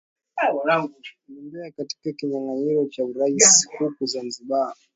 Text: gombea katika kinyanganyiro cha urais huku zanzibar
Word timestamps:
gombea 1.27 1.71
katika 1.71 2.11
kinyanganyiro 2.11 2.85
cha 2.85 3.05
urais 3.05 3.67
huku 3.79 4.05
zanzibar 4.05 4.73